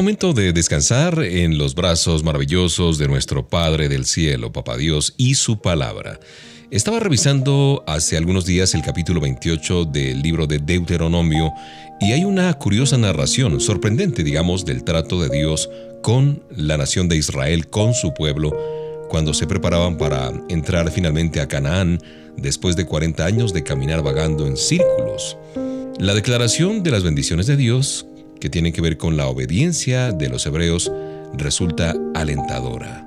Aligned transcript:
Momento 0.00 0.32
de 0.32 0.54
descansar 0.54 1.22
en 1.22 1.58
los 1.58 1.74
brazos 1.74 2.24
maravillosos 2.24 2.96
de 2.96 3.06
nuestro 3.06 3.46
Padre 3.46 3.90
del 3.90 4.06
Cielo, 4.06 4.50
Papá 4.50 4.78
Dios, 4.78 5.12
y 5.18 5.34
su 5.34 5.60
palabra. 5.60 6.18
Estaba 6.70 7.00
revisando 7.00 7.84
hace 7.86 8.16
algunos 8.16 8.46
días 8.46 8.72
el 8.72 8.80
capítulo 8.80 9.20
28 9.20 9.84
del 9.84 10.22
libro 10.22 10.46
de 10.46 10.58
Deuteronomio 10.58 11.52
y 12.00 12.12
hay 12.12 12.24
una 12.24 12.50
curiosa 12.54 12.96
narración, 12.96 13.60
sorprendente 13.60 14.24
digamos, 14.24 14.64
del 14.64 14.84
trato 14.84 15.20
de 15.20 15.28
Dios 15.28 15.68
con 16.00 16.42
la 16.48 16.78
nación 16.78 17.06
de 17.10 17.16
Israel, 17.16 17.66
con 17.66 17.92
su 17.92 18.14
pueblo, 18.14 18.56
cuando 19.10 19.34
se 19.34 19.46
preparaban 19.46 19.98
para 19.98 20.32
entrar 20.48 20.90
finalmente 20.90 21.42
a 21.42 21.46
Canaán 21.46 22.00
después 22.38 22.74
de 22.74 22.86
40 22.86 23.22
años 23.26 23.52
de 23.52 23.64
caminar 23.64 24.02
vagando 24.02 24.46
en 24.46 24.56
círculos. 24.56 25.36
La 25.98 26.14
declaración 26.14 26.82
de 26.82 26.90
las 26.90 27.02
bendiciones 27.02 27.46
de 27.46 27.58
Dios 27.58 28.06
que 28.40 28.50
tiene 28.50 28.72
que 28.72 28.80
ver 28.80 28.96
con 28.96 29.16
la 29.16 29.28
obediencia 29.28 30.12
de 30.12 30.28
los 30.28 30.46
hebreos 30.46 30.90
resulta 31.34 31.94
alentadora. 32.14 33.06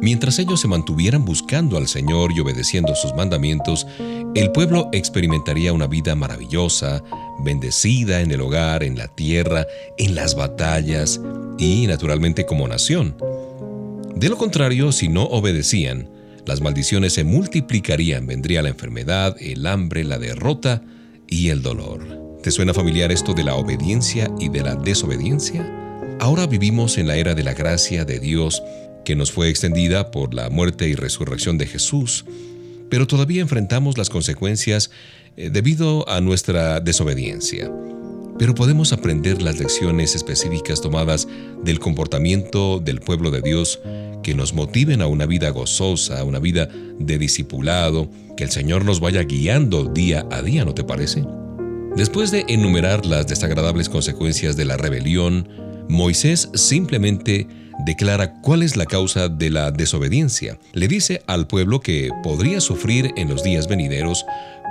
Mientras 0.00 0.38
ellos 0.38 0.60
se 0.60 0.68
mantuvieran 0.68 1.24
buscando 1.24 1.78
al 1.78 1.88
Señor 1.88 2.30
y 2.36 2.40
obedeciendo 2.40 2.94
sus 2.94 3.14
mandamientos, 3.14 3.86
el 4.34 4.52
pueblo 4.52 4.90
experimentaría 4.92 5.72
una 5.72 5.86
vida 5.86 6.14
maravillosa, 6.14 7.02
bendecida 7.42 8.20
en 8.20 8.30
el 8.30 8.42
hogar, 8.42 8.82
en 8.82 8.98
la 8.98 9.08
tierra, 9.08 9.66
en 9.96 10.14
las 10.14 10.34
batallas 10.34 11.20
y 11.58 11.86
naturalmente 11.86 12.44
como 12.44 12.68
nación. 12.68 13.16
De 14.14 14.28
lo 14.28 14.36
contrario, 14.36 14.92
si 14.92 15.08
no 15.08 15.24
obedecían, 15.24 16.10
las 16.44 16.60
maldiciones 16.60 17.14
se 17.14 17.24
multiplicarían, 17.24 18.26
vendría 18.26 18.62
la 18.62 18.68
enfermedad, 18.68 19.36
el 19.40 19.66
hambre, 19.66 20.04
la 20.04 20.18
derrota 20.18 20.82
y 21.26 21.48
el 21.48 21.62
dolor. 21.62 22.23
¿Te 22.44 22.50
suena 22.50 22.74
familiar 22.74 23.10
esto 23.10 23.32
de 23.32 23.42
la 23.42 23.54
obediencia 23.54 24.30
y 24.38 24.50
de 24.50 24.60
la 24.60 24.74
desobediencia? 24.74 25.66
Ahora 26.20 26.46
vivimos 26.46 26.98
en 26.98 27.06
la 27.06 27.16
era 27.16 27.34
de 27.34 27.42
la 27.42 27.54
gracia 27.54 28.04
de 28.04 28.20
Dios 28.20 28.62
que 29.02 29.16
nos 29.16 29.32
fue 29.32 29.48
extendida 29.48 30.10
por 30.10 30.34
la 30.34 30.50
muerte 30.50 30.86
y 30.86 30.94
resurrección 30.94 31.56
de 31.56 31.66
Jesús, 31.66 32.26
pero 32.90 33.06
todavía 33.06 33.40
enfrentamos 33.40 33.96
las 33.96 34.10
consecuencias 34.10 34.90
eh, 35.38 35.48
debido 35.48 36.06
a 36.06 36.20
nuestra 36.20 36.80
desobediencia. 36.80 37.72
Pero 38.38 38.54
podemos 38.54 38.92
aprender 38.92 39.40
las 39.40 39.58
lecciones 39.58 40.14
específicas 40.14 40.82
tomadas 40.82 41.26
del 41.62 41.78
comportamiento 41.80 42.78
del 42.78 43.00
pueblo 43.00 43.30
de 43.30 43.40
Dios 43.40 43.80
que 44.22 44.34
nos 44.34 44.52
motiven 44.52 45.00
a 45.00 45.06
una 45.06 45.24
vida 45.24 45.48
gozosa, 45.48 46.20
a 46.20 46.24
una 46.24 46.40
vida 46.40 46.68
de 46.98 47.16
discipulado, 47.16 48.10
que 48.36 48.44
el 48.44 48.50
Señor 48.50 48.84
nos 48.84 49.00
vaya 49.00 49.22
guiando 49.22 49.84
día 49.84 50.26
a 50.30 50.42
día, 50.42 50.66
¿no 50.66 50.74
te 50.74 50.84
parece? 50.84 51.24
Después 51.96 52.32
de 52.32 52.44
enumerar 52.48 53.06
las 53.06 53.28
desagradables 53.28 53.88
consecuencias 53.88 54.56
de 54.56 54.64
la 54.64 54.76
rebelión, 54.76 55.48
Moisés 55.88 56.50
simplemente 56.54 57.46
declara 57.86 58.40
cuál 58.40 58.64
es 58.64 58.76
la 58.76 58.86
causa 58.86 59.28
de 59.28 59.48
la 59.48 59.70
desobediencia. 59.70 60.58
Le 60.72 60.88
dice 60.88 61.22
al 61.28 61.46
pueblo 61.46 61.78
que 61.78 62.10
podría 62.24 62.60
sufrir 62.60 63.12
en 63.16 63.28
los 63.28 63.44
días 63.44 63.68
venideros, 63.68 64.26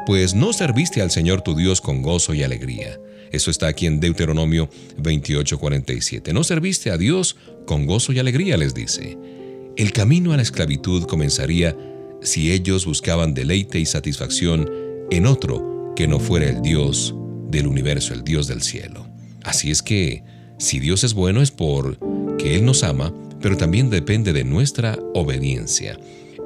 pues 0.06 0.34
no 0.34 0.52
serviste 0.52 1.02
al 1.02 1.12
Señor 1.12 1.44
tu 1.44 1.56
Dios 1.56 1.80
con 1.80 2.02
gozo 2.02 2.34
y 2.34 2.44
alegría. 2.44 3.00
Eso 3.32 3.52
está 3.52 3.68
aquí 3.68 3.86
en 3.86 4.02
Deuteronomio 4.02 4.70
28:47. 4.98 6.34
No 6.34 6.44
serviste 6.44 6.92
a 6.92 6.98
Dios 6.98 7.38
con 7.66 7.86
gozo 7.86 8.12
y 8.12 8.20
alegría, 8.20 8.58
les 8.58 8.74
dice. 8.74 9.18
El 9.78 9.94
camino 9.94 10.34
a 10.34 10.36
la 10.36 10.44
esclavitud 10.44 11.04
comenzaría 11.06 11.74
si 12.22 12.52
ellos 12.52 12.86
buscaban 12.86 13.34
deleite 13.34 13.80
y 13.80 13.86
satisfacción 13.86 14.70
en 15.10 15.26
otro 15.26 15.73
que 15.96 16.08
no 16.08 16.20
fuera 16.20 16.50
el 16.50 16.62
Dios 16.62 17.16
del 17.50 17.68
universo, 17.68 18.14
el 18.14 18.24
Dios 18.24 18.48
del 18.48 18.62
cielo. 18.62 19.08
Así 19.44 19.72
es 19.72 19.82
que, 19.82 20.24
si 20.58 20.80
Dios 20.80 21.04
es 21.04 21.14
bueno 21.14 21.42
es 21.42 21.52
por 21.52 21.98
que 22.38 22.56
Él 22.56 22.66
nos 22.66 22.84
ama, 22.84 23.14
pero 23.42 23.58
también 23.58 23.90
depende 23.90 24.34
de 24.34 24.44
nuestra 24.44 24.98
obediencia. 25.14 25.98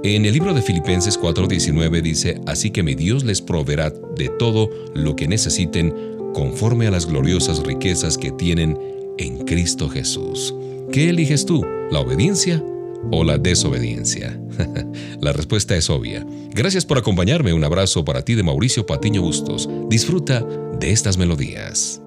En 0.03 0.25
el 0.25 0.33
libro 0.33 0.53
de 0.53 0.61
Filipenses 0.61 1.19
4:19 1.19 2.01
dice, 2.01 2.41
Así 2.45 2.71
que 2.71 2.83
mi 2.83 2.95
Dios 2.95 3.23
les 3.23 3.41
proveerá 3.41 3.91
de 4.15 4.29
todo 4.39 4.69
lo 4.93 5.15
que 5.15 5.27
necesiten 5.27 5.93
conforme 6.33 6.87
a 6.87 6.91
las 6.91 7.05
gloriosas 7.07 7.63
riquezas 7.63 8.17
que 8.17 8.31
tienen 8.31 8.77
en 9.17 9.39
Cristo 9.45 9.89
Jesús. 9.89 10.53
¿Qué 10.91 11.09
eliges 11.09 11.45
tú? 11.45 11.65
¿La 11.91 11.99
obediencia 11.99 12.63
o 13.11 13.23
la 13.23 13.37
desobediencia? 13.37 14.39
la 15.21 15.33
respuesta 15.33 15.75
es 15.75 15.89
obvia. 15.89 16.25
Gracias 16.51 16.85
por 16.85 16.97
acompañarme. 16.97 17.53
Un 17.53 17.63
abrazo 17.63 18.03
para 18.05 18.23
ti 18.23 18.35
de 18.35 18.43
Mauricio 18.43 18.85
Patiño 18.85 19.21
Bustos. 19.21 19.69
Disfruta 19.89 20.45
de 20.79 20.91
estas 20.91 21.17
melodías. 21.17 22.01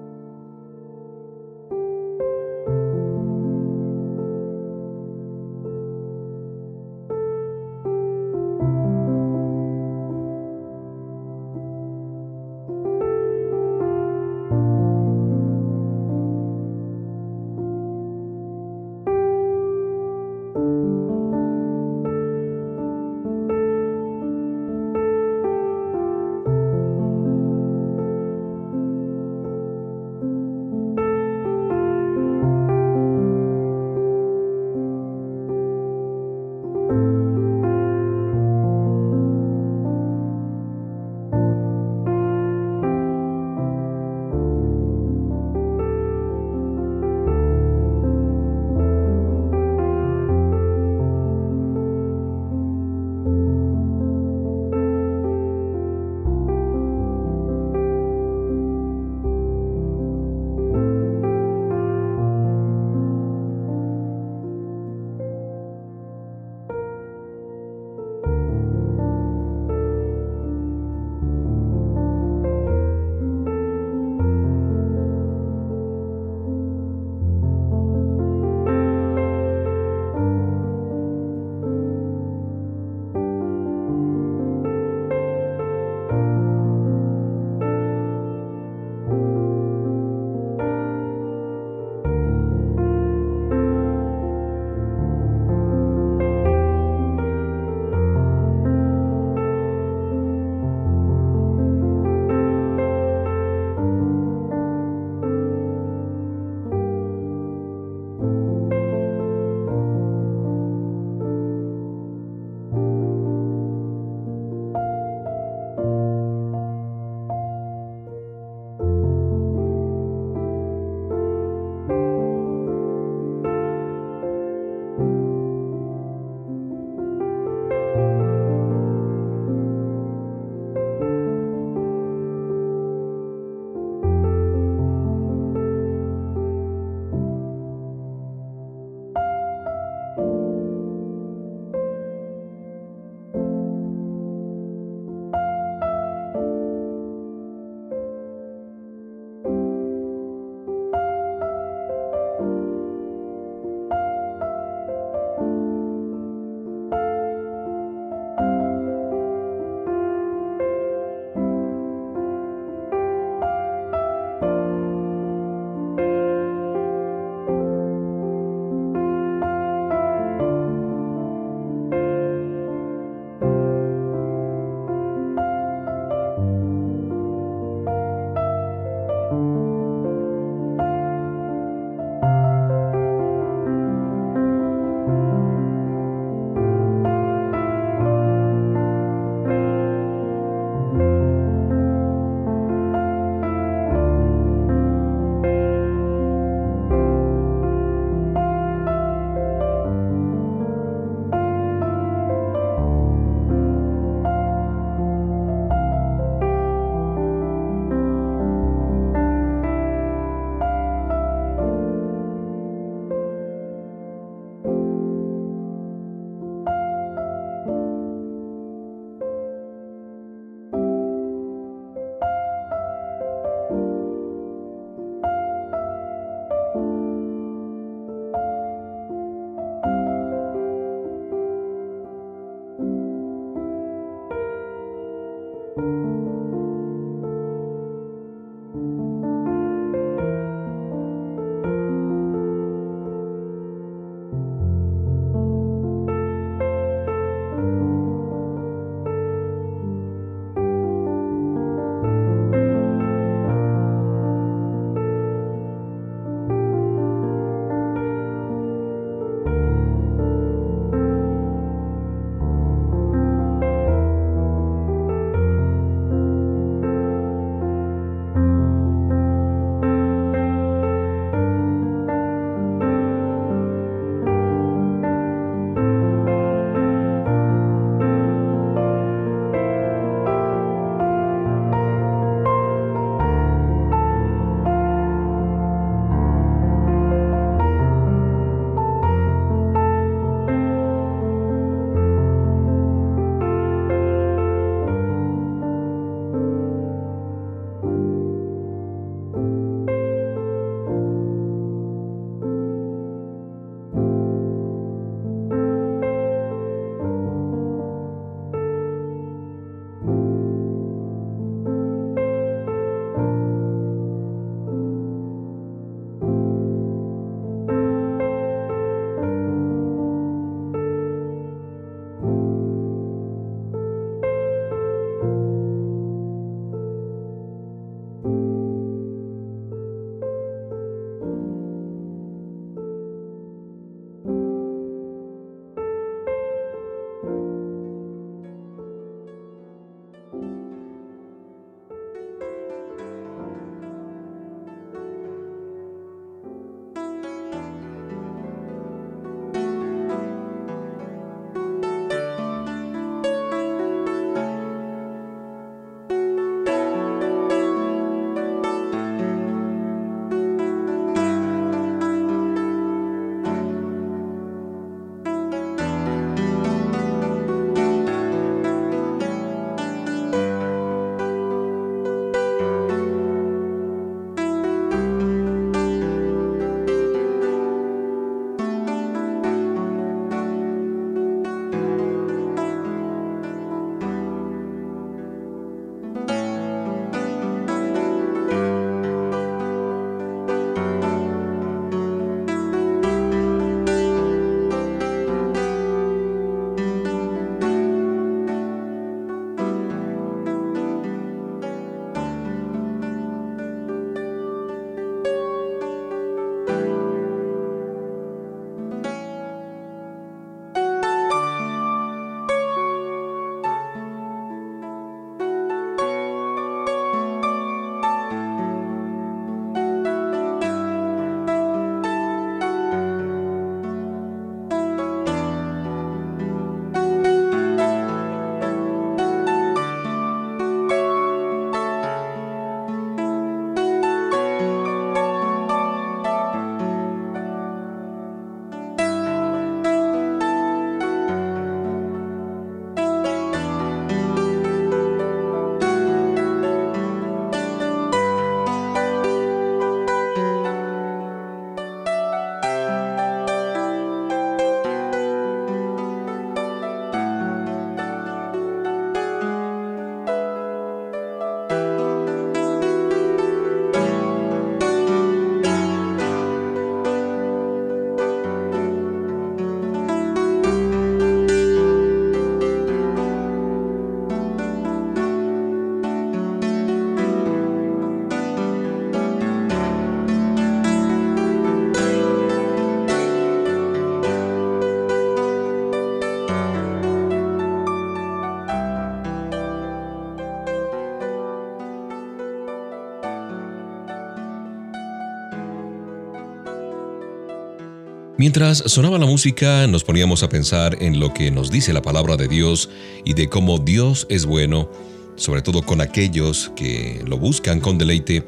Mientras 498.41 498.79
sonaba 498.87 499.19
la 499.19 499.27
música, 499.27 499.85
nos 499.85 500.03
poníamos 500.03 500.41
a 500.41 500.49
pensar 500.49 500.97
en 500.99 501.19
lo 501.19 501.31
que 501.31 501.51
nos 501.51 501.69
dice 501.69 501.93
la 501.93 502.01
palabra 502.01 502.37
de 502.37 502.47
Dios 502.47 502.89
y 503.23 503.35
de 503.35 503.47
cómo 503.47 503.77
Dios 503.77 504.25
es 504.31 504.47
bueno, 504.47 504.89
sobre 505.35 505.61
todo 505.61 505.83
con 505.83 506.01
aquellos 506.01 506.71
que 506.75 507.23
lo 507.27 507.37
buscan 507.37 507.79
con 507.79 507.99
deleite 507.99 508.43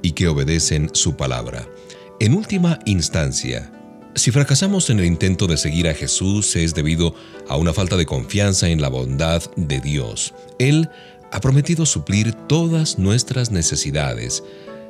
y 0.00 0.12
que 0.12 0.28
obedecen 0.28 0.88
su 0.94 1.18
palabra. 1.18 1.68
En 2.20 2.32
última 2.32 2.78
instancia, 2.86 3.70
si 4.14 4.30
fracasamos 4.30 4.88
en 4.88 5.00
el 5.00 5.04
intento 5.04 5.46
de 5.46 5.58
seguir 5.58 5.88
a 5.88 5.94
Jesús 5.94 6.56
es 6.56 6.74
debido 6.74 7.14
a 7.46 7.58
una 7.58 7.74
falta 7.74 7.98
de 7.98 8.06
confianza 8.06 8.70
en 8.70 8.80
la 8.80 8.88
bondad 8.88 9.42
de 9.56 9.78
Dios. 9.78 10.32
Él 10.58 10.88
ha 11.32 11.40
prometido 11.40 11.84
suplir 11.84 12.32
todas 12.32 12.98
nuestras 12.98 13.50
necesidades, 13.50 14.42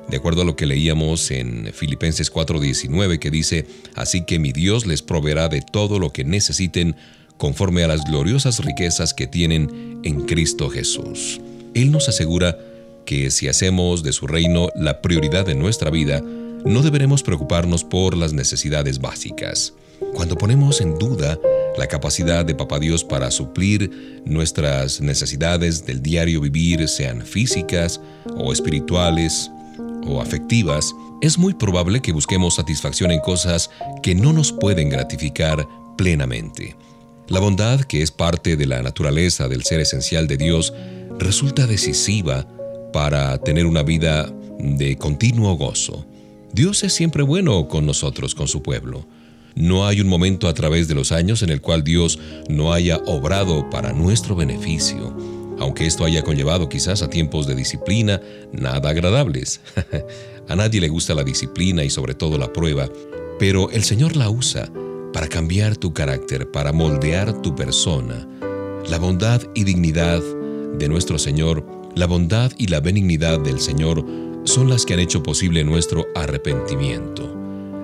de 0.08 0.16
acuerdo 0.16 0.42
a 0.42 0.44
lo 0.44 0.56
que 0.56 0.66
leíamos 0.66 1.30
en 1.30 1.70
Filipenses 1.72 2.30
4:19 2.32 3.18
que 3.18 3.30
dice, 3.30 3.66
Así 3.94 4.24
que 4.24 4.38
mi 4.38 4.52
Dios 4.52 4.86
les 4.86 5.02
proveerá 5.02 5.48
de 5.48 5.62
todo 5.62 5.98
lo 5.98 6.10
que 6.10 6.24
necesiten 6.24 6.96
conforme 7.36 7.84
a 7.84 7.88
las 7.88 8.04
gloriosas 8.04 8.64
riquezas 8.64 9.14
que 9.14 9.26
tienen 9.26 10.00
en 10.04 10.26
Cristo 10.26 10.68
Jesús. 10.70 11.40
Él 11.74 11.90
nos 11.90 12.08
asegura 12.08 12.58
que 13.04 13.30
si 13.30 13.48
hacemos 13.48 14.02
de 14.02 14.12
su 14.12 14.26
reino 14.26 14.68
la 14.74 15.02
prioridad 15.02 15.44
de 15.44 15.54
nuestra 15.54 15.90
vida, 15.90 16.20
no 16.20 16.82
deberemos 16.82 17.22
preocuparnos 17.22 17.84
por 17.84 18.16
las 18.16 18.32
necesidades 18.32 19.00
básicas. 19.00 19.74
Cuando 20.14 20.36
ponemos 20.36 20.80
en 20.80 20.98
duda 20.98 21.38
la 21.76 21.86
capacidad 21.86 22.44
de 22.44 22.54
Papá 22.54 22.78
Dios 22.78 23.04
para 23.04 23.30
suplir 23.30 24.22
nuestras 24.24 25.00
necesidades 25.00 25.84
del 25.84 26.02
diario 26.02 26.40
vivir, 26.40 26.88
sean 26.88 27.22
físicas 27.22 28.00
o 28.36 28.52
espirituales, 28.52 29.50
o 30.06 30.20
afectivas, 30.20 30.94
es 31.20 31.38
muy 31.38 31.54
probable 31.54 32.00
que 32.00 32.12
busquemos 32.12 32.56
satisfacción 32.56 33.10
en 33.10 33.20
cosas 33.20 33.70
que 34.02 34.14
no 34.14 34.32
nos 34.32 34.52
pueden 34.52 34.90
gratificar 34.90 35.66
plenamente. 35.96 36.76
La 37.28 37.40
bondad, 37.40 37.80
que 37.80 38.02
es 38.02 38.10
parte 38.10 38.56
de 38.56 38.66
la 38.66 38.82
naturaleza 38.82 39.48
del 39.48 39.64
ser 39.64 39.80
esencial 39.80 40.26
de 40.26 40.36
Dios, 40.36 40.74
resulta 41.18 41.66
decisiva 41.66 42.46
para 42.92 43.38
tener 43.38 43.66
una 43.66 43.82
vida 43.82 44.30
de 44.58 44.96
continuo 44.96 45.56
gozo. 45.56 46.06
Dios 46.52 46.84
es 46.84 46.92
siempre 46.92 47.22
bueno 47.22 47.66
con 47.68 47.86
nosotros, 47.86 48.34
con 48.34 48.46
su 48.46 48.62
pueblo. 48.62 49.06
No 49.54 49.86
hay 49.86 50.00
un 50.00 50.08
momento 50.08 50.48
a 50.48 50.54
través 50.54 50.88
de 50.88 50.94
los 50.94 51.12
años 51.12 51.42
en 51.42 51.50
el 51.50 51.60
cual 51.60 51.84
Dios 51.84 52.18
no 52.48 52.72
haya 52.72 52.98
obrado 53.06 53.70
para 53.70 53.92
nuestro 53.92 54.36
beneficio 54.36 55.33
aunque 55.58 55.86
esto 55.86 56.04
haya 56.04 56.22
conllevado 56.22 56.68
quizás 56.68 57.02
a 57.02 57.10
tiempos 57.10 57.46
de 57.46 57.54
disciplina 57.54 58.20
nada 58.52 58.90
agradables. 58.90 59.60
a 60.48 60.56
nadie 60.56 60.80
le 60.80 60.88
gusta 60.88 61.14
la 61.14 61.24
disciplina 61.24 61.84
y 61.84 61.90
sobre 61.90 62.14
todo 62.14 62.38
la 62.38 62.52
prueba, 62.52 62.88
pero 63.38 63.70
el 63.70 63.84
Señor 63.84 64.16
la 64.16 64.30
usa 64.30 64.70
para 65.12 65.28
cambiar 65.28 65.76
tu 65.76 65.92
carácter, 65.92 66.50
para 66.50 66.72
moldear 66.72 67.40
tu 67.40 67.54
persona. 67.54 68.28
La 68.88 68.98
bondad 68.98 69.42
y 69.54 69.64
dignidad 69.64 70.20
de 70.78 70.88
nuestro 70.88 71.18
Señor, 71.18 71.64
la 71.94 72.06
bondad 72.06 72.52
y 72.58 72.66
la 72.66 72.80
benignidad 72.80 73.38
del 73.40 73.60
Señor 73.60 74.04
son 74.44 74.68
las 74.68 74.84
que 74.84 74.94
han 74.94 75.00
hecho 75.00 75.22
posible 75.22 75.64
nuestro 75.64 76.06
arrepentimiento. 76.14 77.32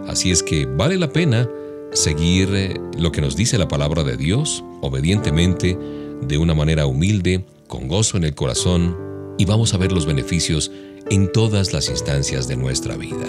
Así 0.06 0.30
es 0.30 0.42
que 0.42 0.66
vale 0.66 0.98
la 0.98 1.12
pena 1.12 1.48
seguir 1.92 2.48
eh, 2.52 2.80
lo 2.98 3.12
que 3.12 3.20
nos 3.20 3.36
dice 3.36 3.58
la 3.58 3.68
palabra 3.68 4.02
de 4.04 4.16
Dios, 4.16 4.64
obedientemente, 4.80 5.78
de 6.20 6.38
una 6.38 6.54
manera 6.54 6.86
humilde, 6.86 7.44
con 7.70 7.88
gozo 7.88 8.18
en 8.18 8.24
el 8.24 8.34
corazón 8.34 8.98
y 9.38 9.46
vamos 9.46 9.72
a 9.72 9.78
ver 9.78 9.92
los 9.92 10.04
beneficios 10.04 10.70
en 11.08 11.32
todas 11.32 11.72
las 11.72 11.88
instancias 11.88 12.46
de 12.48 12.56
nuestra 12.56 12.96
vida. 12.96 13.28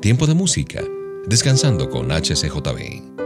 Tiempo 0.00 0.26
de 0.28 0.34
música, 0.34 0.84
descansando 1.26 1.88
con 1.88 2.12
HCJB. 2.12 3.21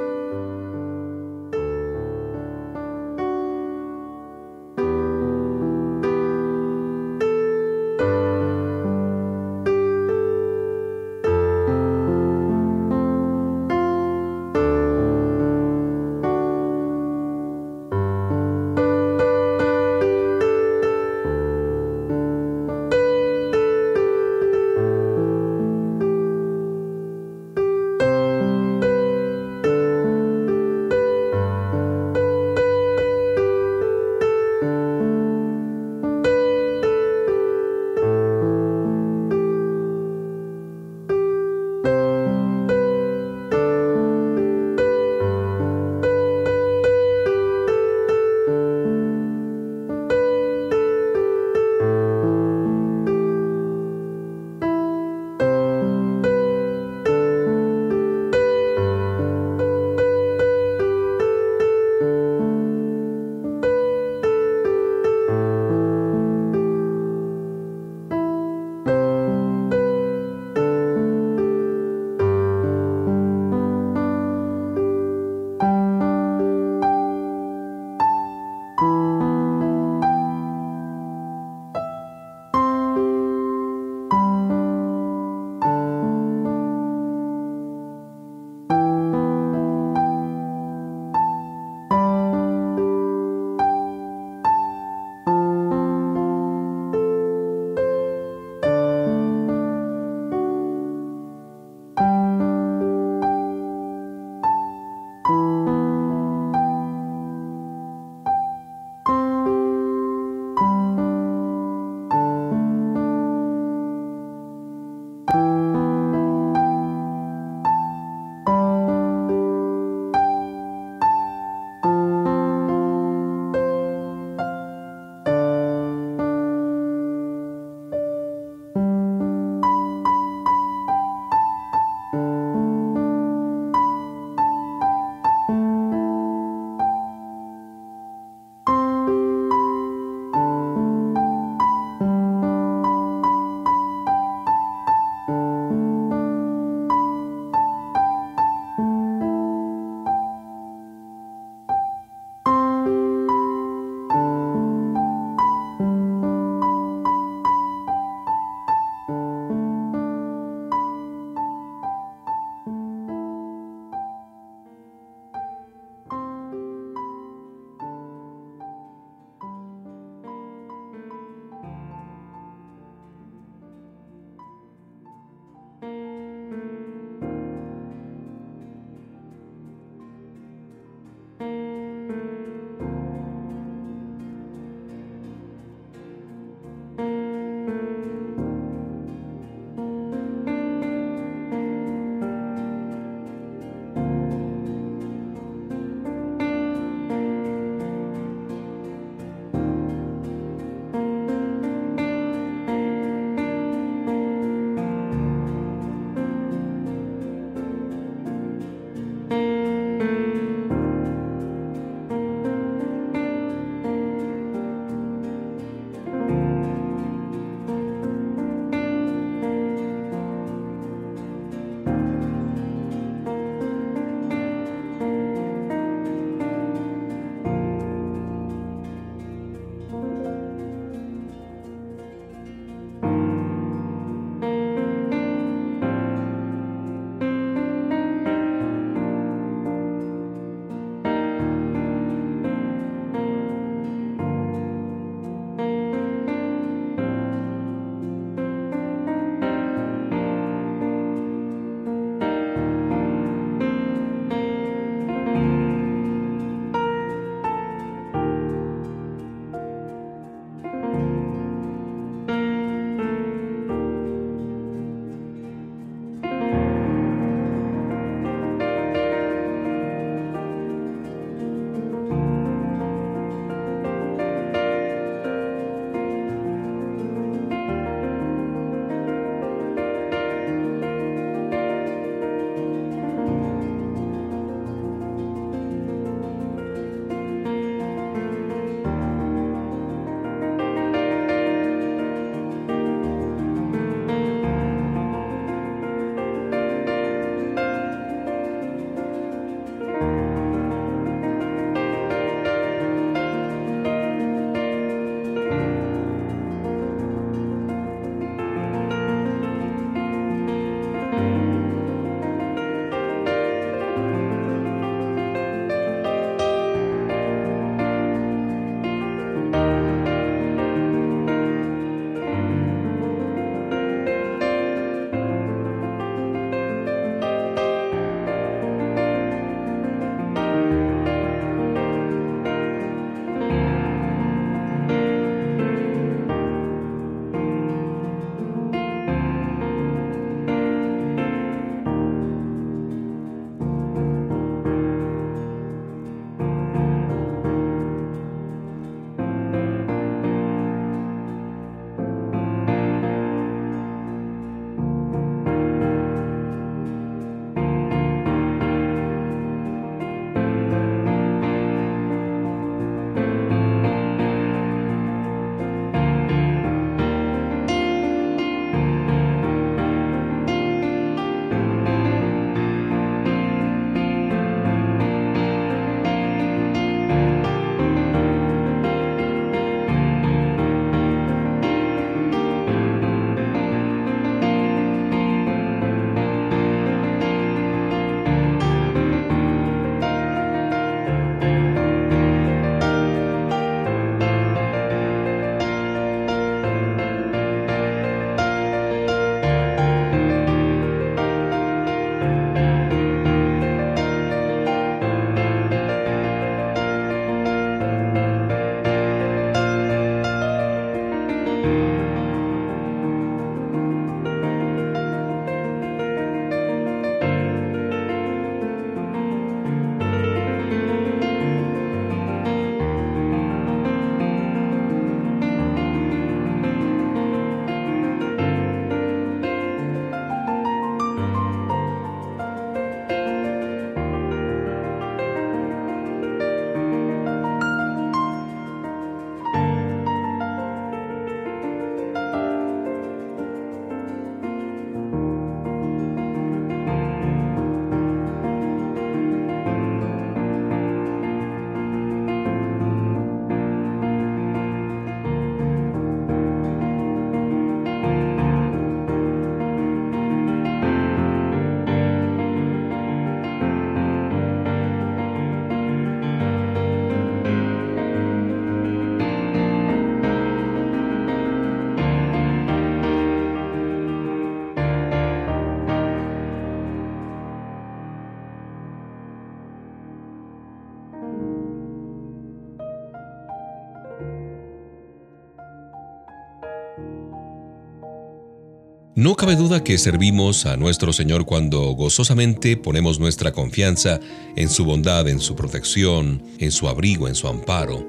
No 489.17 489.35
cabe 489.35 489.57
duda 489.57 489.83
que 489.83 489.97
servimos 489.97 490.67
a 490.67 490.77
nuestro 490.77 491.11
Señor 491.11 491.47
cuando 491.47 491.81
gozosamente 491.93 492.77
ponemos 492.77 493.19
nuestra 493.19 493.51
confianza 493.51 494.21
en 494.57 494.69
su 494.69 494.85
bondad, 494.85 495.27
en 495.27 495.41
su 495.41 495.57
protección, 495.57 496.43
en 496.59 496.71
su 496.71 496.87
abrigo, 496.87 497.27
en 497.27 497.35
su 497.35 497.49
amparo. 497.49 498.07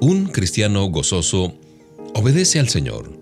Un 0.00 0.28
cristiano 0.28 0.86
gozoso 0.86 1.58
obedece 2.14 2.58
al 2.58 2.70
Señor, 2.70 3.12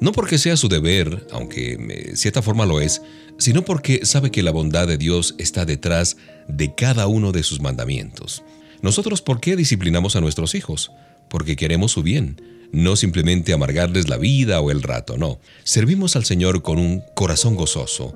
no 0.00 0.12
porque 0.12 0.36
sea 0.36 0.58
su 0.58 0.68
deber, 0.68 1.26
aunque 1.32 1.78
de 1.78 2.16
cierta 2.16 2.42
forma 2.42 2.66
lo 2.66 2.82
es, 2.82 3.00
sino 3.38 3.64
porque 3.64 4.04
sabe 4.04 4.30
que 4.30 4.42
la 4.42 4.50
bondad 4.50 4.86
de 4.86 4.98
Dios 4.98 5.36
está 5.38 5.64
detrás 5.64 6.18
de 6.48 6.74
cada 6.74 7.06
uno 7.06 7.32
de 7.32 7.44
sus 7.44 7.62
mandamientos. 7.62 8.42
Nosotros, 8.82 9.22
¿por 9.22 9.40
qué 9.40 9.56
disciplinamos 9.56 10.16
a 10.16 10.20
nuestros 10.20 10.54
hijos? 10.54 10.92
Porque 11.30 11.56
queremos 11.56 11.92
su 11.92 12.02
bien 12.02 12.53
no 12.74 12.96
simplemente 12.96 13.52
amargarles 13.52 14.08
la 14.08 14.16
vida 14.16 14.60
o 14.60 14.70
el 14.70 14.82
rato, 14.82 15.16
no. 15.16 15.38
Servimos 15.62 16.16
al 16.16 16.24
Señor 16.24 16.62
con 16.62 16.78
un 16.78 17.02
corazón 17.14 17.54
gozoso, 17.54 18.14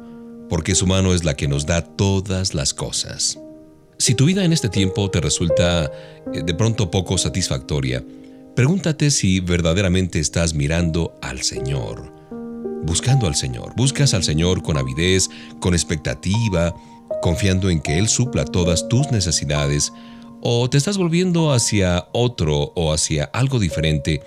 porque 0.49 0.75
su 0.75 0.87
mano 0.87 1.15
es 1.15 1.25
la 1.25 1.35
que 1.35 1.49
nos 1.49 1.67
da 1.67 1.83
todas 1.83 2.55
las 2.55 2.75
cosas. 2.75 3.39
Si 3.99 4.15
tu 4.15 4.27
vida 4.27 4.45
en 4.45 4.53
este 4.53 4.69
tiempo 4.69 5.11
te 5.11 5.21
resulta 5.21 5.91
eh, 6.33 6.43
de 6.45 6.55
pronto 6.55 6.91
poco 6.91 7.19
satisfactoria, 7.19 8.05
pregúntate 8.55 9.11
si 9.11 9.41
verdaderamente 9.41 10.19
estás 10.19 10.55
mirando 10.55 11.19
al 11.23 11.43
Señor, 11.43 12.13
buscando 12.83 13.27
al 13.27 13.35
Señor. 13.35 13.75
Buscas 13.77 14.15
al 14.15 14.25
Señor 14.25 14.63
con 14.63 14.77
avidez, 14.77 15.29
con 15.61 15.75
expectativa, 15.75 16.75
confiando 17.23 17.71
en 17.71 17.81
que 17.81 17.99
Él 17.99 18.09
supla 18.09 18.45
todas 18.45 18.89
tus 18.89 19.11
necesidades, 19.11 19.93
o 20.43 20.69
te 20.71 20.79
estás 20.79 20.97
volviendo 20.99 21.53
hacia 21.53 22.09
otro 22.13 22.73
o 22.75 22.93
hacia 22.93 23.25
algo 23.25 23.59
diferente, 23.59 24.23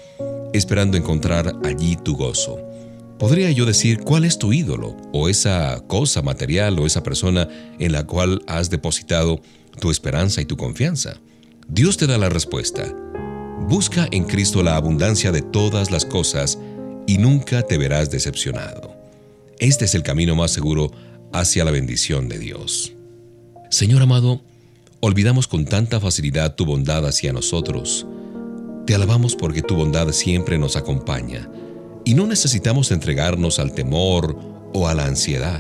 esperando 0.54 0.98
encontrar 0.98 1.56
allí 1.64 1.96
tu 1.96 2.16
gozo. 2.16 2.60
Podría 3.18 3.52
yo 3.52 3.66
decir 3.66 4.00
cuál 4.00 4.26
es 4.26 4.40
tu 4.40 4.52
ídolo, 4.52 4.98
o 5.14 5.30
esa 5.30 5.84
cosa 5.88 6.22
material, 6.22 6.80
o 6.80 6.88
esa 6.88 7.04
persona 7.04 7.48
en 7.78 7.92
la 7.92 8.06
cual 8.06 8.42
has 8.48 8.70
depositado 8.70 9.40
tu 9.80 9.92
esperanza 9.92 10.42
y 10.42 10.46
tu 10.46 10.58
confianza. 10.58 11.20
Dios 11.68 11.98
te 11.98 12.08
da 12.08 12.18
la 12.18 12.30
respuesta. 12.30 12.84
Busca 13.68 14.08
en 14.12 14.24
Cristo 14.24 14.64
la 14.64 14.76
abundancia 14.76 15.32
de 15.32 15.42
todas 15.42 15.92
las 15.92 16.04
cosas 16.04 16.58
y 17.08 17.20
nunca 17.20 17.62
te 17.62 17.78
verás 17.78 18.10
decepcionado. 18.10 18.96
Este 19.60 19.86
es 19.86 19.94
el 19.94 20.02
camino 20.02 20.36
más 20.36 20.52
seguro 20.52 20.92
hacia 21.32 21.64
la 21.64 21.72
bendición 21.72 22.28
de 22.28 22.40
Dios. 22.40 22.94
Señor 23.70 24.02
amado, 24.02 24.42
Olvidamos 25.04 25.48
con 25.48 25.66
tanta 25.66 26.00
facilidad 26.00 26.54
tu 26.54 26.64
bondad 26.64 27.08
hacia 27.08 27.34
nosotros. 27.34 28.06
Te 28.86 28.94
alabamos 28.94 29.36
porque 29.36 29.64
tu 29.64 29.76
bondad 29.76 30.12
siempre 30.12 30.60
nos 30.60 30.76
acompaña 30.76 31.50
y 32.06 32.14
no 32.14 32.28
necesitamos 32.28 32.92
entregarnos 32.92 33.58
al 33.58 33.74
temor 33.74 34.38
o 34.76 34.88
a 34.88 34.94
la 34.94 35.06
ansiedad. 35.06 35.60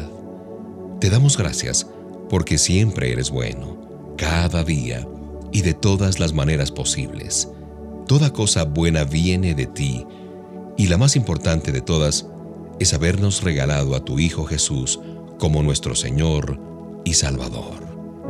Te 0.99 1.09
damos 1.09 1.37
gracias 1.37 1.87
porque 2.29 2.59
siempre 2.59 3.11
eres 3.11 3.31
bueno, 3.31 4.13
cada 4.15 4.63
día 4.63 5.07
y 5.51 5.63
de 5.63 5.73
todas 5.73 6.19
las 6.19 6.33
maneras 6.33 6.69
posibles. 6.69 7.49
Toda 8.07 8.31
cosa 8.31 8.65
buena 8.65 9.05
viene 9.05 9.55
de 9.55 9.65
ti 9.65 10.05
y 10.77 10.85
la 10.85 10.99
más 10.99 11.15
importante 11.15 11.71
de 11.71 11.81
todas 11.81 12.27
es 12.79 12.93
habernos 12.93 13.41
regalado 13.41 13.95
a 13.95 14.05
tu 14.05 14.19
Hijo 14.19 14.45
Jesús 14.45 14.99
como 15.39 15.63
nuestro 15.63 15.95
Señor 15.95 16.59
y 17.05 17.15
Salvador. 17.15 17.80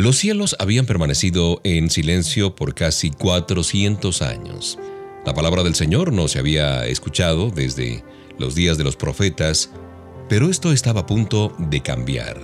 Los 0.00 0.16
cielos 0.16 0.56
habían 0.58 0.86
permanecido 0.86 1.60
en 1.62 1.90
silencio 1.90 2.56
por 2.56 2.74
casi 2.74 3.10
400 3.10 4.22
años. 4.22 4.78
La 5.26 5.34
palabra 5.34 5.62
del 5.62 5.74
Señor 5.74 6.10
no 6.10 6.26
se 6.26 6.38
había 6.38 6.86
escuchado 6.86 7.50
desde 7.50 8.02
los 8.38 8.54
días 8.54 8.78
de 8.78 8.84
los 8.84 8.96
profetas, 8.96 9.68
pero 10.26 10.48
esto 10.48 10.72
estaba 10.72 11.02
a 11.02 11.06
punto 11.06 11.54
de 11.58 11.82
cambiar. 11.82 12.40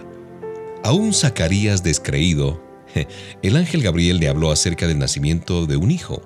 Aún 0.85 1.15
Zacarías 1.15 1.83
descreído, 1.83 2.63
el 3.43 3.57
ángel 3.57 3.81
Gabriel 3.81 4.19
le 4.19 4.29
habló 4.29 4.51
acerca 4.51 4.87
del 4.87 4.99
nacimiento 4.99 5.65
de 5.65 5.79
un 5.79 5.91
hijo. 5.91 6.21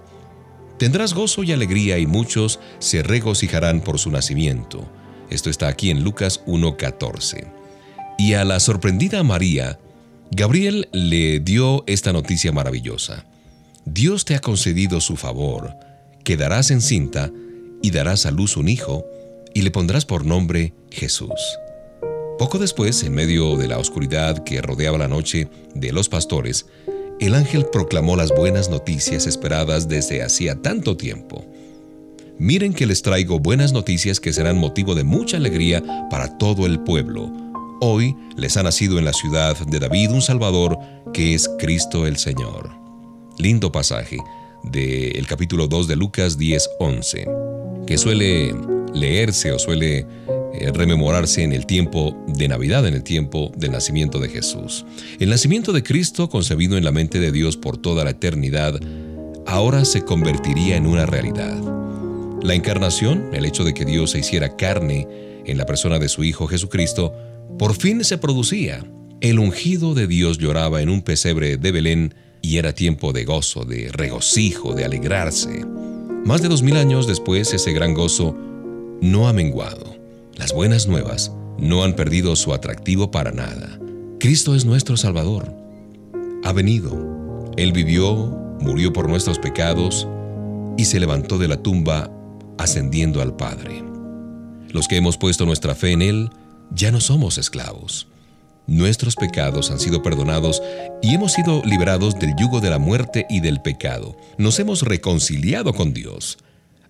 Tendrás 0.80 1.14
gozo 1.14 1.44
y 1.44 1.52
alegría 1.52 1.98
y 1.98 2.08
muchos 2.08 2.58
se 2.80 3.04
regocijarán 3.04 3.82
por 3.82 4.00
su 4.00 4.10
nacimiento. 4.10 4.90
Esto 5.30 5.48
está 5.48 5.68
aquí 5.68 5.92
en 5.92 6.02
Lucas 6.02 6.44
1.14. 6.46 7.52
Y 8.18 8.34
a 8.34 8.44
la 8.44 8.58
sorprendida 8.58 9.22
María, 9.22 9.78
Gabriel 10.32 10.88
le 10.92 11.40
dio 11.40 11.82
esta 11.88 12.12
noticia 12.12 12.52
maravillosa. 12.52 13.26
Dios 13.84 14.24
te 14.24 14.36
ha 14.36 14.38
concedido 14.38 15.00
su 15.00 15.16
favor, 15.16 15.74
quedarás 16.22 16.70
encinta 16.70 17.32
y 17.82 17.90
darás 17.90 18.26
a 18.26 18.30
luz 18.30 18.56
un 18.56 18.68
hijo, 18.68 19.04
y 19.54 19.62
le 19.62 19.72
pondrás 19.72 20.04
por 20.04 20.24
nombre 20.24 20.72
Jesús. 20.92 21.58
Poco 22.38 22.58
después, 22.58 23.02
en 23.02 23.12
medio 23.12 23.56
de 23.56 23.66
la 23.66 23.78
oscuridad 23.78 24.44
que 24.44 24.62
rodeaba 24.62 24.98
la 24.98 25.08
noche 25.08 25.48
de 25.74 25.92
los 25.92 26.08
pastores, 26.08 26.66
el 27.18 27.34
ángel 27.34 27.66
proclamó 27.72 28.14
las 28.14 28.30
buenas 28.30 28.70
noticias 28.70 29.26
esperadas 29.26 29.88
desde 29.88 30.22
hacía 30.22 30.54
tanto 30.62 30.96
tiempo. 30.96 31.44
Miren 32.38 32.72
que 32.72 32.86
les 32.86 33.02
traigo 33.02 33.40
buenas 33.40 33.72
noticias 33.72 34.20
que 34.20 34.32
serán 34.32 34.58
motivo 34.58 34.94
de 34.94 35.02
mucha 35.02 35.38
alegría 35.38 35.82
para 36.08 36.38
todo 36.38 36.66
el 36.66 36.78
pueblo 36.78 37.49
Hoy 37.82 38.14
les 38.36 38.58
ha 38.58 38.62
nacido 38.62 38.98
en 38.98 39.06
la 39.06 39.14
ciudad 39.14 39.56
de 39.56 39.78
David 39.78 40.10
un 40.10 40.20
Salvador 40.20 40.78
que 41.14 41.32
es 41.32 41.48
Cristo 41.58 42.06
el 42.06 42.18
Señor. 42.18 42.70
Lindo 43.38 43.72
pasaje 43.72 44.18
del 44.64 45.26
capítulo 45.26 45.66
2 45.66 45.88
de 45.88 45.96
Lucas 45.96 46.36
10:11, 46.38 47.86
que 47.86 47.96
suele 47.96 48.54
leerse 48.92 49.52
o 49.52 49.58
suele 49.58 50.00
eh, 50.52 50.70
rememorarse 50.74 51.42
en 51.42 51.54
el 51.54 51.64
tiempo 51.64 52.14
de 52.28 52.48
Navidad, 52.48 52.86
en 52.86 52.92
el 52.92 53.02
tiempo 53.02 53.50
del 53.56 53.72
nacimiento 53.72 54.18
de 54.18 54.28
Jesús. 54.28 54.84
El 55.18 55.30
nacimiento 55.30 55.72
de 55.72 55.82
Cristo, 55.82 56.28
concebido 56.28 56.76
en 56.76 56.84
la 56.84 56.92
mente 56.92 57.18
de 57.18 57.32
Dios 57.32 57.56
por 57.56 57.78
toda 57.78 58.04
la 58.04 58.10
eternidad, 58.10 58.78
ahora 59.46 59.86
se 59.86 60.04
convertiría 60.04 60.76
en 60.76 60.86
una 60.86 61.06
realidad. 61.06 61.56
La 62.42 62.52
encarnación, 62.52 63.30
el 63.32 63.46
hecho 63.46 63.64
de 63.64 63.72
que 63.72 63.86
Dios 63.86 64.10
se 64.10 64.18
hiciera 64.18 64.56
carne 64.56 65.08
en 65.46 65.56
la 65.56 65.64
persona 65.64 65.98
de 65.98 66.10
su 66.10 66.24
Hijo 66.24 66.46
Jesucristo, 66.46 67.14
por 67.58 67.74
fin 67.74 68.04
se 68.04 68.18
producía. 68.18 68.84
El 69.20 69.38
ungido 69.38 69.94
de 69.94 70.06
Dios 70.06 70.38
lloraba 70.38 70.80
en 70.80 70.88
un 70.88 71.02
pesebre 71.02 71.56
de 71.56 71.72
Belén 71.72 72.14
y 72.42 72.56
era 72.56 72.74
tiempo 72.74 73.12
de 73.12 73.24
gozo, 73.24 73.64
de 73.64 73.90
regocijo, 73.92 74.74
de 74.74 74.84
alegrarse. 74.84 75.64
Más 76.24 76.42
de 76.42 76.48
dos 76.48 76.62
mil 76.62 76.76
años 76.76 77.06
después 77.06 77.52
ese 77.52 77.72
gran 77.72 77.94
gozo 77.94 78.36
no 79.00 79.28
ha 79.28 79.32
menguado. 79.32 79.96
Las 80.36 80.52
buenas 80.52 80.86
nuevas 80.86 81.32
no 81.58 81.84
han 81.84 81.94
perdido 81.94 82.34
su 82.36 82.54
atractivo 82.54 83.10
para 83.10 83.32
nada. 83.32 83.78
Cristo 84.18 84.54
es 84.54 84.64
nuestro 84.64 84.96
Salvador. 84.96 85.54
Ha 86.44 86.52
venido. 86.52 87.50
Él 87.56 87.72
vivió, 87.72 88.14
murió 88.60 88.92
por 88.92 89.08
nuestros 89.08 89.38
pecados 89.38 90.08
y 90.76 90.84
se 90.84 91.00
levantó 91.00 91.38
de 91.38 91.48
la 91.48 91.62
tumba 91.62 92.10
ascendiendo 92.58 93.20
al 93.20 93.36
Padre. 93.36 93.82
Los 94.70 94.88
que 94.88 94.96
hemos 94.96 95.18
puesto 95.18 95.46
nuestra 95.46 95.74
fe 95.74 95.92
en 95.92 96.02
Él, 96.02 96.30
ya 96.74 96.90
no 96.90 97.00
somos 97.00 97.38
esclavos. 97.38 98.06
Nuestros 98.66 99.16
pecados 99.16 99.70
han 99.70 99.80
sido 99.80 100.02
perdonados 100.02 100.62
y 101.02 101.14
hemos 101.14 101.32
sido 101.32 101.62
liberados 101.64 102.18
del 102.18 102.34
yugo 102.38 102.60
de 102.60 102.70
la 102.70 102.78
muerte 102.78 103.26
y 103.28 103.40
del 103.40 103.60
pecado. 103.62 104.16
Nos 104.38 104.60
hemos 104.60 104.82
reconciliado 104.82 105.74
con 105.74 105.92
Dios. 105.92 106.38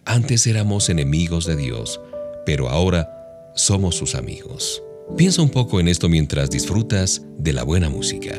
Antes 0.05 0.47
éramos 0.47 0.91
enemigos 0.91 1.47
de 1.47 1.57
Dios, 1.57 2.01
pero 2.45 2.68
ahora 2.68 3.09
somos 3.55 3.95
sus 3.95 4.14
amigos. 4.14 4.83
Piensa 5.16 5.43
un 5.43 5.51
poco 5.51 5.81
en 5.81 5.89
esto 5.89 6.09
mientras 6.09 6.51
disfrutas 6.51 7.22
de 7.39 7.53
la 7.53 7.62
buena 7.62 7.89
música. 7.89 8.35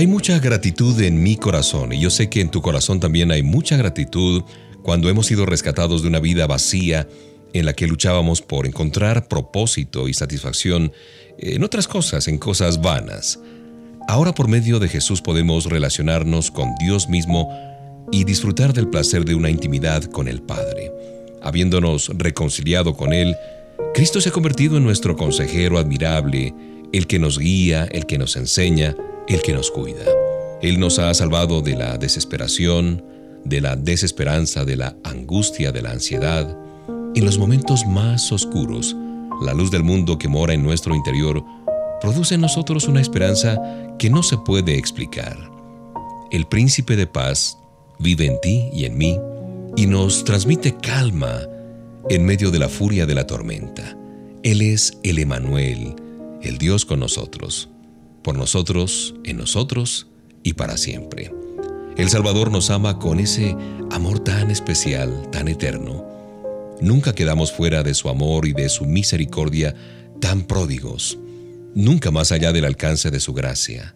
Hay 0.00 0.06
mucha 0.06 0.38
gratitud 0.38 0.98
en 1.02 1.22
mi 1.22 1.36
corazón 1.36 1.92
y 1.92 2.00
yo 2.00 2.08
sé 2.08 2.30
que 2.30 2.40
en 2.40 2.48
tu 2.50 2.62
corazón 2.62 3.00
también 3.00 3.30
hay 3.30 3.42
mucha 3.42 3.76
gratitud 3.76 4.44
cuando 4.82 5.10
hemos 5.10 5.26
sido 5.26 5.44
rescatados 5.44 6.00
de 6.00 6.08
una 6.08 6.20
vida 6.20 6.46
vacía 6.46 7.06
en 7.52 7.66
la 7.66 7.74
que 7.74 7.86
luchábamos 7.86 8.40
por 8.40 8.66
encontrar 8.66 9.28
propósito 9.28 10.08
y 10.08 10.14
satisfacción 10.14 10.90
en 11.36 11.62
otras 11.64 11.86
cosas, 11.86 12.28
en 12.28 12.38
cosas 12.38 12.80
vanas. 12.80 13.40
Ahora 14.08 14.32
por 14.32 14.48
medio 14.48 14.78
de 14.78 14.88
Jesús 14.88 15.20
podemos 15.20 15.66
relacionarnos 15.66 16.50
con 16.50 16.74
Dios 16.76 17.10
mismo 17.10 17.50
y 18.10 18.24
disfrutar 18.24 18.72
del 18.72 18.88
placer 18.88 19.26
de 19.26 19.34
una 19.34 19.50
intimidad 19.50 20.04
con 20.04 20.28
el 20.28 20.40
Padre. 20.40 20.90
Habiéndonos 21.42 22.10
reconciliado 22.16 22.96
con 22.96 23.12
Él, 23.12 23.36
Cristo 23.92 24.22
se 24.22 24.30
ha 24.30 24.32
convertido 24.32 24.78
en 24.78 24.82
nuestro 24.82 25.14
consejero 25.14 25.76
admirable, 25.78 26.54
el 26.90 27.06
que 27.06 27.18
nos 27.18 27.38
guía, 27.38 27.84
el 27.92 28.06
que 28.06 28.16
nos 28.16 28.36
enseña, 28.36 28.96
el 29.34 29.42
que 29.42 29.52
nos 29.52 29.70
cuida. 29.70 30.04
Él 30.60 30.80
nos 30.80 30.98
ha 30.98 31.14
salvado 31.14 31.62
de 31.62 31.76
la 31.76 31.96
desesperación, 31.96 33.04
de 33.44 33.60
la 33.60 33.76
desesperanza, 33.76 34.64
de 34.64 34.76
la 34.76 34.96
angustia, 35.04 35.72
de 35.72 35.82
la 35.82 35.92
ansiedad. 35.92 36.56
En 37.14 37.24
los 37.24 37.38
momentos 37.38 37.86
más 37.86 38.30
oscuros, 38.32 38.96
la 39.42 39.54
luz 39.54 39.70
del 39.70 39.84
mundo 39.84 40.18
que 40.18 40.28
mora 40.28 40.52
en 40.52 40.62
nuestro 40.62 40.94
interior 40.94 41.44
produce 42.00 42.34
en 42.34 42.40
nosotros 42.40 42.88
una 42.88 43.00
esperanza 43.00 43.58
que 43.98 44.10
no 44.10 44.22
se 44.22 44.36
puede 44.36 44.76
explicar. 44.76 45.38
El 46.30 46.46
príncipe 46.46 46.96
de 46.96 47.06
paz 47.06 47.56
vive 47.98 48.26
en 48.26 48.40
ti 48.40 48.68
y 48.72 48.84
en 48.84 48.98
mí 48.98 49.18
y 49.76 49.86
nos 49.86 50.24
transmite 50.24 50.76
calma 50.76 51.40
en 52.08 52.24
medio 52.24 52.50
de 52.50 52.58
la 52.58 52.68
furia 52.68 53.06
de 53.06 53.14
la 53.14 53.26
tormenta. 53.26 53.96
Él 54.42 54.62
es 54.62 54.98
el 55.04 55.18
Emanuel, 55.18 55.94
el 56.42 56.58
Dios 56.58 56.84
con 56.84 57.00
nosotros, 57.00 57.68
por 58.22 58.36
nosotros, 58.36 59.14
en 59.24 59.36
nosotros 59.36 60.06
y 60.42 60.54
para 60.54 60.76
siempre. 60.76 61.32
El 61.96 62.08
Salvador 62.08 62.50
nos 62.50 62.70
ama 62.70 62.98
con 62.98 63.20
ese 63.20 63.56
amor 63.90 64.20
tan 64.20 64.50
especial, 64.50 65.28
tan 65.30 65.48
eterno. 65.48 66.06
Nunca 66.80 67.14
quedamos 67.14 67.52
fuera 67.52 67.82
de 67.82 67.94
su 67.94 68.08
amor 68.08 68.46
y 68.46 68.52
de 68.52 68.68
su 68.68 68.86
misericordia 68.86 69.74
tan 70.20 70.42
pródigos, 70.42 71.18
nunca 71.74 72.10
más 72.10 72.32
allá 72.32 72.52
del 72.52 72.64
alcance 72.64 73.10
de 73.10 73.20
su 73.20 73.34
gracia. 73.34 73.94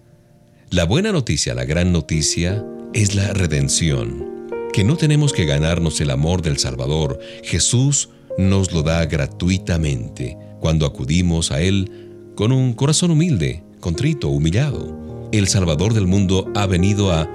La 0.70 0.84
buena 0.84 1.12
noticia, 1.12 1.54
la 1.54 1.64
gran 1.64 1.92
noticia, 1.92 2.64
es 2.92 3.14
la 3.14 3.32
redención, 3.32 4.48
que 4.72 4.84
no 4.84 4.96
tenemos 4.96 5.32
que 5.32 5.46
ganarnos 5.46 6.00
el 6.00 6.10
amor 6.10 6.42
del 6.42 6.58
Salvador. 6.58 7.18
Jesús 7.42 8.10
nos 8.36 8.72
lo 8.72 8.82
da 8.82 9.06
gratuitamente 9.06 10.36
cuando 10.60 10.86
acudimos 10.86 11.52
a 11.52 11.60
Él 11.60 11.90
con 12.34 12.52
un 12.52 12.72
corazón 12.74 13.10
humilde, 13.10 13.63
contrito, 13.84 14.30
humillado. 14.30 15.28
El 15.30 15.46
Salvador 15.46 15.92
del 15.92 16.06
mundo 16.06 16.50
ha 16.54 16.64
venido 16.64 17.12
a 17.12 17.28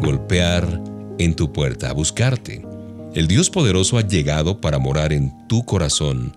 golpear 0.00 0.82
en 1.18 1.36
tu 1.36 1.52
puerta, 1.52 1.90
a 1.90 1.92
buscarte. 1.92 2.66
El 3.14 3.28
Dios 3.28 3.50
poderoso 3.50 3.98
ha 3.98 4.02
llegado 4.08 4.60
para 4.60 4.80
morar 4.80 5.12
en 5.12 5.46
tu 5.46 5.64
corazón, 5.64 6.34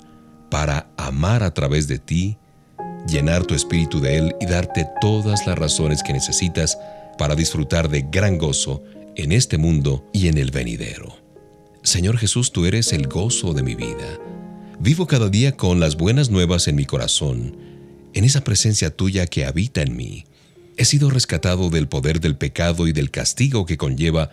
para 0.52 0.88
amar 0.98 1.42
a 1.42 1.52
través 1.52 1.88
de 1.88 1.98
ti, 1.98 2.38
llenar 3.08 3.44
tu 3.44 3.56
espíritu 3.56 4.00
de 4.00 4.18
Él 4.18 4.36
y 4.40 4.46
darte 4.46 4.86
todas 5.02 5.48
las 5.48 5.58
razones 5.58 6.04
que 6.04 6.14
necesitas 6.14 6.78
para 7.18 7.34
disfrutar 7.34 7.90
de 7.90 8.04
gran 8.04 8.38
gozo 8.38 8.84
en 9.16 9.32
este 9.32 9.58
mundo 9.58 10.06
y 10.14 10.28
en 10.28 10.38
el 10.38 10.52
venidero. 10.52 11.18
Señor 11.82 12.20
Jesús, 12.20 12.52
tú 12.52 12.68
eres 12.68 12.94
el 12.94 13.08
gozo 13.08 13.56
de 13.56 13.64
mi 13.64 13.74
vida. 13.74 14.20
Vivo 14.80 15.08
cada 15.08 15.28
día 15.28 15.58
con 15.58 15.80
las 15.80 15.98
buenas 15.98 16.30
nuevas 16.30 16.68
en 16.68 16.76
mi 16.76 16.86
corazón, 16.86 17.65
en 18.16 18.24
esa 18.24 18.44
presencia 18.44 18.90
tuya 18.90 19.28
que 19.28 19.46
habita 19.46 19.82
en 19.84 19.96
mí. 19.96 20.26
He 20.78 20.86
sido 20.86 21.10
rescatado 21.12 21.70
del 21.70 21.88
poder 21.88 22.20
del 22.20 22.36
pecado 22.36 22.88
y 22.88 22.94
del 22.94 23.12
castigo 23.12 23.66
que 23.66 23.78
conlleva 23.78 24.32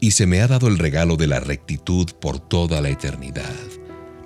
y 0.00 0.12
se 0.12 0.26
me 0.26 0.40
ha 0.40 0.46
dado 0.46 0.68
el 0.68 0.78
regalo 0.78 1.16
de 1.16 1.26
la 1.26 1.40
rectitud 1.40 2.10
por 2.20 2.38
toda 2.38 2.80
la 2.80 2.90
eternidad. 2.90 3.54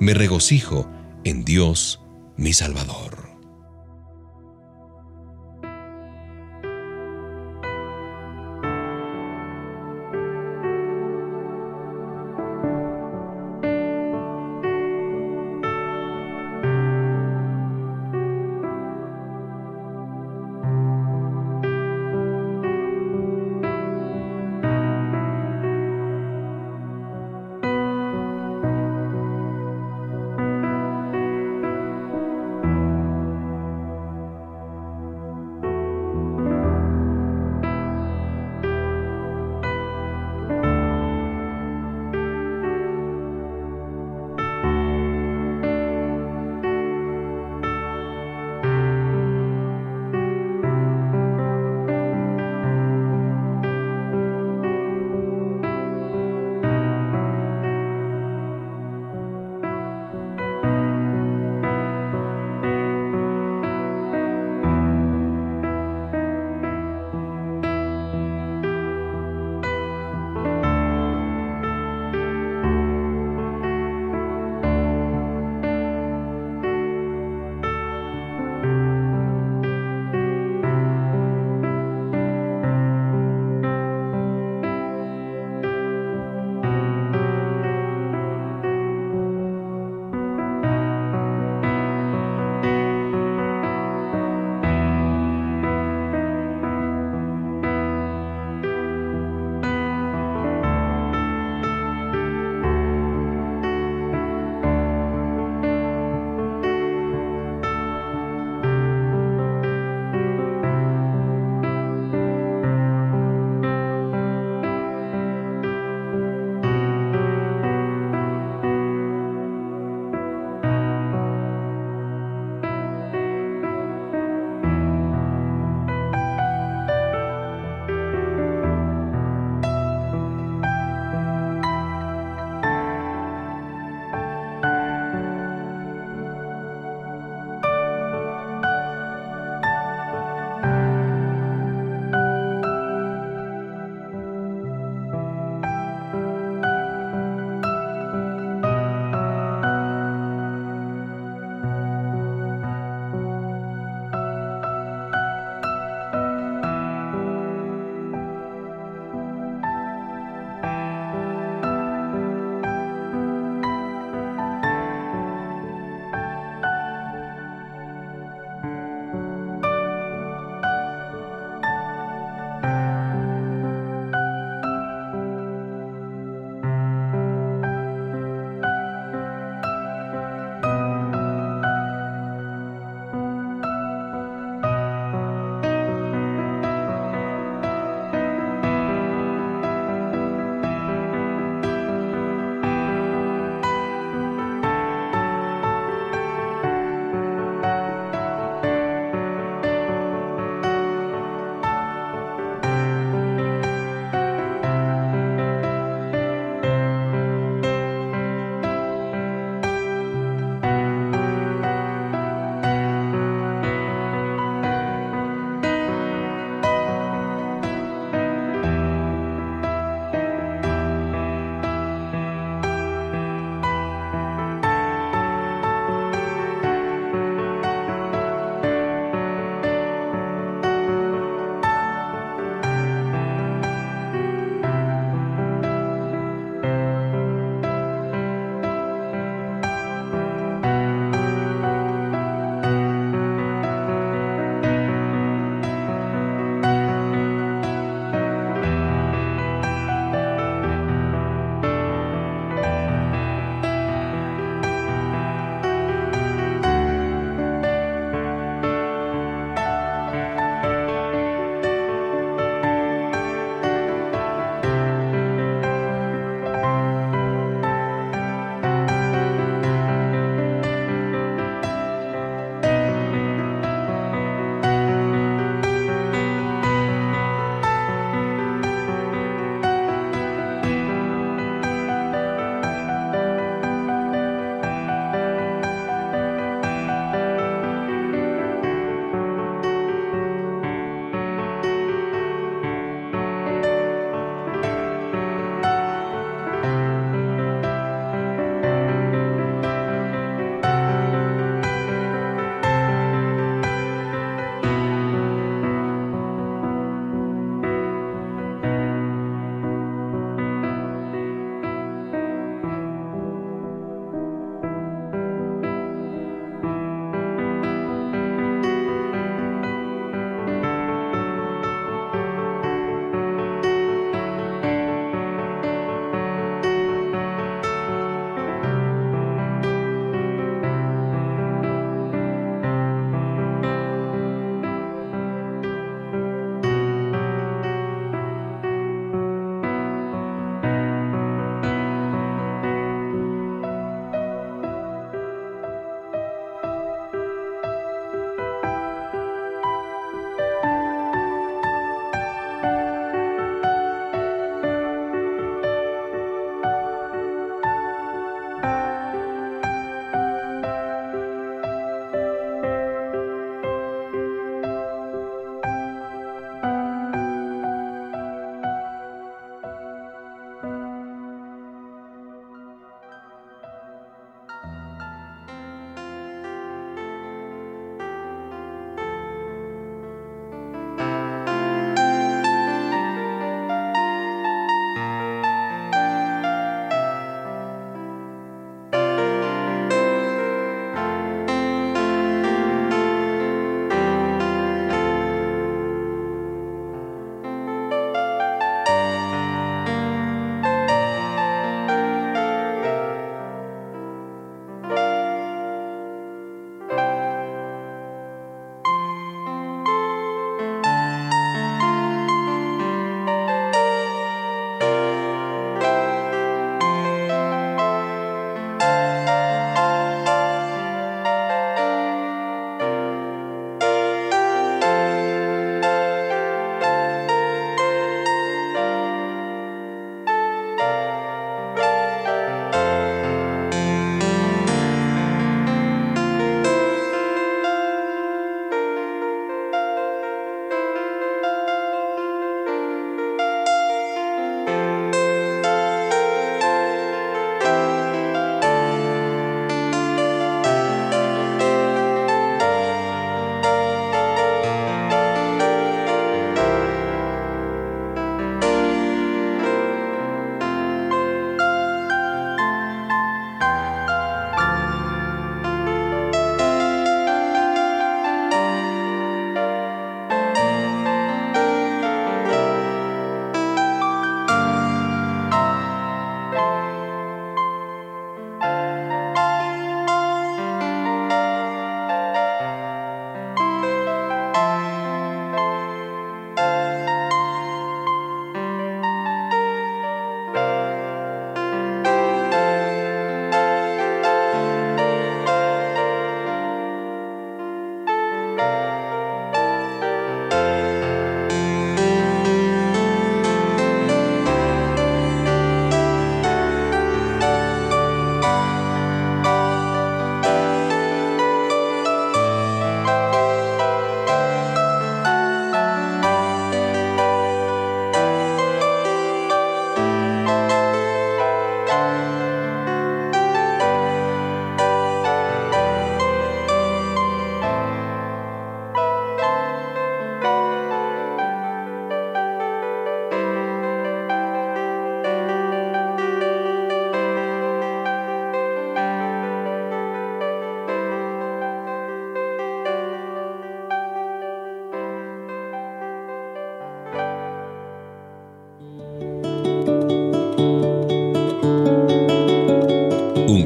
Me 0.01 0.13
regocijo 0.13 0.91
en 1.25 1.45
Dios, 1.45 2.01
mi 2.37 2.53
Salvador. 2.53 3.26